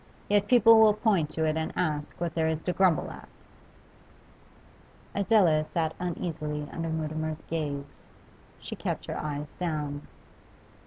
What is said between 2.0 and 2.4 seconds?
what